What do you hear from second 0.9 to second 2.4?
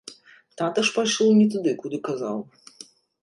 пайшоў не туды, куды казаў.